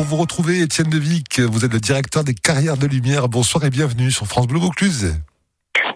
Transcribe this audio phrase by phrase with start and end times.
[0.00, 3.28] Pour vous retrouver, Étienne Devic, vous êtes le directeur des carrières de lumière.
[3.28, 5.14] Bonsoir et bienvenue sur France Bleu Vaucluse.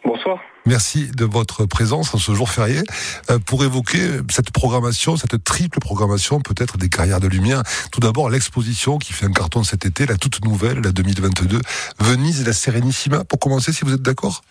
[0.05, 0.41] Bonsoir.
[0.67, 2.83] Merci de votre présence en ce jour férié
[3.31, 7.63] euh, pour évoquer cette programmation, cette triple programmation peut-être des carrières de lumière.
[7.93, 11.63] Tout d'abord l'exposition qui fait un carton cet été, la toute nouvelle, la 2022,
[12.01, 13.25] Venise et la Sérénissima.
[13.25, 14.43] Pour commencer, si vous êtes d'accord?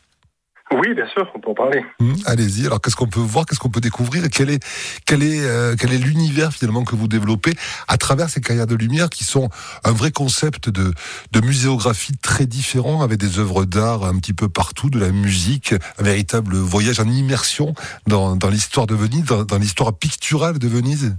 [0.79, 1.83] Oui, bien sûr, on peut en parler.
[1.99, 2.65] Hum, allez-y.
[2.65, 4.63] Alors, qu'est-ce qu'on peut voir, qu'est-ce qu'on peut découvrir Quel est,
[5.05, 7.53] quel est, euh, quel est l'univers finalement que vous développez
[7.87, 9.49] à travers ces carrières de lumière qui sont
[9.83, 10.93] un vrai concept de,
[11.31, 15.73] de muséographie très différent, avec des œuvres d'art un petit peu partout, de la musique,
[15.99, 17.73] un véritable voyage en immersion
[18.07, 21.15] dans, dans l'histoire de Venise, dans, dans l'histoire picturale de Venise?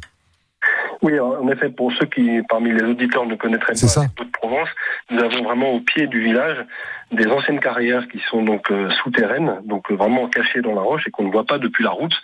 [1.05, 4.71] Oui, en effet, pour ceux qui, parmi les auditeurs, ne connaîtraient pas de Provence,
[5.11, 6.65] nous avons vraiment au pied du village
[7.13, 11.07] des anciennes carrières qui sont donc euh, souterraines, donc euh, vraiment cachées dans la roche
[11.07, 12.15] et qu'on ne voit pas depuis la route.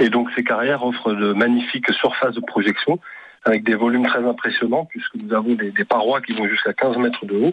[0.00, 2.98] Et donc ces carrières offrent de magnifiques surfaces de projection
[3.44, 6.96] avec des volumes très impressionnants puisque nous avons des, des parois qui vont jusqu'à 15
[6.96, 7.52] mètres de haut.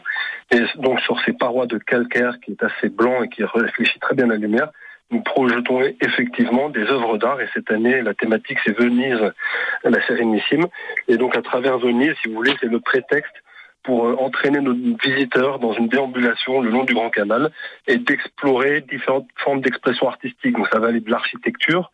[0.49, 4.15] Et donc sur ces parois de calcaire qui est assez blanc et qui réfléchit très
[4.15, 4.71] bien la lumière,
[5.11, 9.33] nous projetons effectivement des œuvres d'art et cette année la thématique c'est Venise,
[9.89, 10.67] la Sérénissime
[11.07, 13.33] et donc à travers Venise, si vous voulez, c'est le prétexte
[13.83, 17.51] pour euh, entraîner nos visiteurs dans une déambulation le long du Grand Canal
[17.87, 20.55] et d'explorer différentes formes d'expression artistique.
[20.55, 21.91] Donc ça va aller de l'architecture,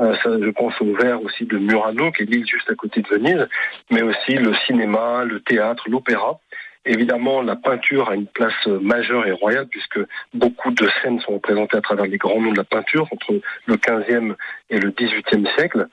[0.00, 3.08] euh, je pense au verre aussi de Murano, qui est l'île juste à côté de
[3.08, 3.48] Venise,
[3.90, 6.40] mais aussi le cinéma, le théâtre, l'opéra.
[6.90, 10.00] Évidemment, la peinture a une place majeure et royale puisque
[10.32, 13.74] beaucoup de scènes sont représentées à travers les grands noms de la peinture entre le
[13.74, 14.34] 15e
[14.70, 15.86] et le 18e siècle.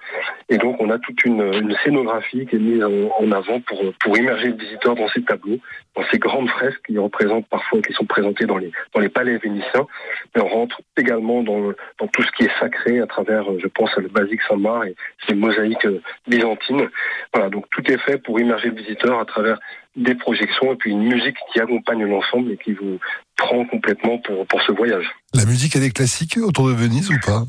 [0.48, 4.48] Et donc, on a toute une, scénographie qui est mise en, avant pour, pour immerger
[4.48, 5.60] le visiteur dans ces tableaux,
[5.98, 9.38] dans ces grandes fresques qui représentent parfois, qui sont présentées dans les, dans les palais
[9.38, 9.88] vénitiens.
[10.34, 13.92] Mais on rentre également dans, dans tout ce qui est sacré à travers, je pense
[13.98, 14.96] à le basique Saint-Marc et
[15.28, 15.88] ces mosaïques
[16.26, 16.90] byzantines.
[17.34, 19.60] Voilà, donc tout est fait pour immerger le visiteur à travers
[19.96, 23.00] des projections et puis une musique qui accompagne l'ensemble et qui vous
[23.38, 25.06] prend complètement pour, pour ce voyage.
[25.34, 27.44] La musique, elle est classique autour de Venise ou pas?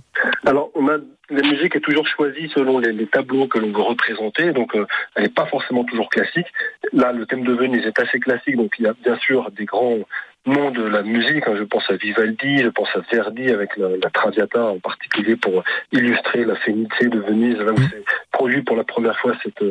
[0.45, 0.99] Alors, on a
[1.29, 4.87] la musique est toujours choisie selon les, les tableaux que l'on veut représenter, donc euh,
[5.17, 6.47] elle n'est pas forcément toujours classique.
[6.93, 9.65] Là, le thème de Venise est assez classique, donc il y a bien sûr des
[9.65, 9.99] grands
[10.47, 11.49] nom de la musique.
[11.49, 11.55] Hein.
[11.59, 15.65] Je pense à Vivaldi, je pense à Verdi avec la, la Traviata en particulier pour
[15.91, 18.05] illustrer la Fenice de Venise, là où c'est
[18.47, 19.65] produit pour la première fois cette,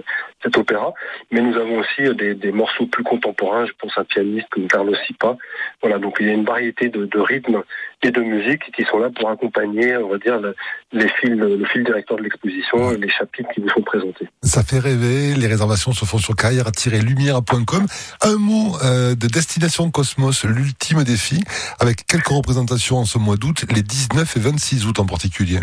[0.43, 0.93] cet opéra.
[1.31, 3.65] Mais nous avons aussi des, des, morceaux plus contemporains.
[3.65, 5.37] Je pense à un pianiste comme Carlos Sipa.
[5.81, 7.63] Voilà, donc il y a une variété de, rythmes
[8.03, 12.23] et de musique qui sont là pour accompagner, on va dire, le, fil directeur de
[12.23, 14.27] l'exposition et les chapitres qui vous sont présentés.
[14.43, 15.35] Ça fait rêver.
[15.35, 17.85] Les réservations se font sur carrière-lumière.com.
[18.21, 21.41] Un mot euh, de Destination Cosmos, ultime défi,
[21.79, 25.59] avec quelques représentations en ce mois d'août, les 19 et 26 août en particulier.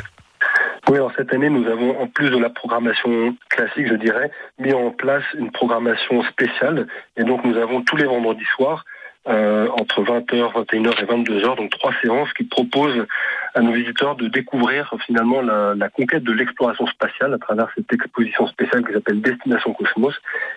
[0.89, 4.73] Oui, alors cette année, nous avons, en plus de la programmation classique, je dirais, mis
[4.73, 6.89] en place une programmation spéciale.
[7.17, 8.85] Et donc, nous avons tous les vendredis soirs,
[9.29, 13.07] euh, entre 20h, 21h et 22h, donc trois séances qui proposent
[13.55, 17.93] à nos visiteurs de découvrir finalement la, la conquête de l'exploration spatiale à travers cette
[17.93, 20.15] exposition spéciale qui s'appelle Destination Cosmos.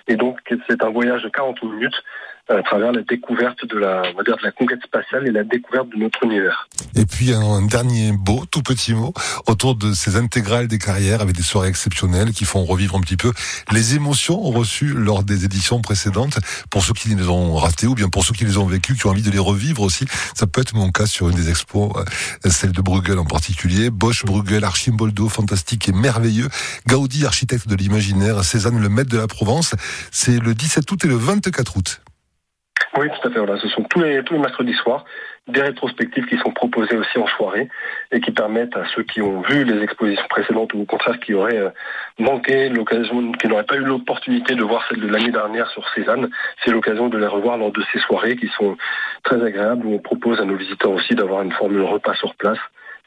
[0.07, 2.03] Et donc, c'est un voyage de 40 minutes
[2.47, 5.43] à travers la découverte de la, on va dire, de la conquête spatiale et la
[5.43, 6.67] découverte de notre univers.
[6.95, 9.13] Et puis un dernier beau, tout petit mot,
[9.47, 13.17] autour de ces intégrales des carrières avec des soirées exceptionnelles qui font revivre un petit
[13.17, 13.31] peu
[13.71, 16.37] les émotions reçues lors des éditions précédentes
[16.69, 19.07] pour ceux qui les ont ratées ou bien pour ceux qui les ont vécues, qui
[19.07, 20.05] ont envie de les revivre aussi.
[20.35, 23.89] Ça peut être mon cas sur une des expos, euh, celle de Bruegel en particulier.
[23.89, 26.49] Bosch, Bruegel, Archimboldo, fantastique et merveilleux.
[26.87, 28.43] Gaudi, architecte de l'imaginaire.
[28.43, 29.73] Cézanne, le maître de la Provence.
[30.11, 32.01] C'est le 17 août et le 24 août.
[32.97, 33.39] Oui, tout à fait.
[33.39, 33.59] Voilà.
[33.59, 35.05] Ce sont tous les, tous les mercredis soirs
[35.47, 37.69] des rétrospectives qui sont proposées aussi en soirée
[38.11, 41.35] et qui permettent à ceux qui ont vu les expositions précédentes ou au contraire qui
[41.35, 41.69] auraient euh,
[42.17, 46.29] manqué l'occasion, qui n'auraient pas eu l'opportunité de voir celle de l'année dernière sur Cézanne,
[46.63, 48.75] c'est l'occasion de les revoir lors de ces soirées qui sont
[49.23, 52.59] très agréables où on propose à nos visiteurs aussi d'avoir une formule repas sur place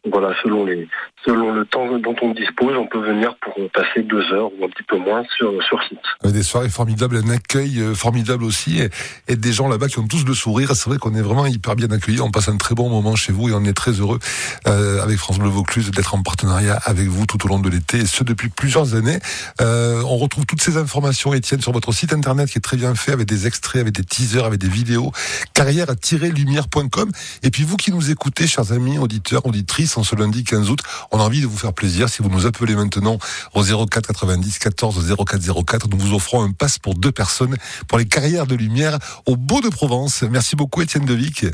[0.05, 0.89] voilà, selon les,
[1.25, 4.69] selon le temps dont on dispose, on peut venir pour passer deux heures ou un
[4.69, 5.99] petit peu moins sur, sur site.
[6.25, 8.89] Des soirées formidables, un accueil euh, formidable aussi, et,
[9.29, 10.75] et des gens là-bas qui ont tous le sourire.
[10.75, 12.21] C'est vrai qu'on est vraiment hyper bien accueillis.
[12.21, 14.19] On passe un très bon moment chez vous et on est très heureux
[14.67, 17.99] euh, avec France Bleu Vaucluse d'être en partenariat avec vous tout au long de l'été,
[17.99, 19.19] et ce depuis plusieurs années.
[19.61, 22.95] Euh, on retrouve toutes ces informations, Étienne, sur votre site internet qui est très bien
[22.95, 25.13] fait, avec des extraits, avec des teasers, avec des vidéos,
[25.55, 27.11] carrière-lumière.com.
[27.43, 30.81] Et puis vous qui nous écoutez, chers amis, auditeurs, auditrices, en ce lundi 15 août.
[31.11, 32.09] On a envie de vous faire plaisir.
[32.09, 33.19] Si vous nous appelez maintenant
[33.55, 37.57] au 04 90 14 04 04, nous vous offrons un pass pour deux personnes
[37.89, 40.23] pour les carrières de lumière au Beau de Provence.
[40.23, 41.47] Merci beaucoup, Étienne Devic.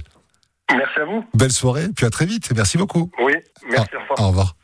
[0.70, 1.24] Merci à vous.
[1.34, 2.52] Belle soirée, puis à très vite.
[2.54, 3.10] Merci beaucoup.
[3.20, 3.34] Oui,
[3.68, 3.90] merci.
[4.18, 4.56] Au revoir.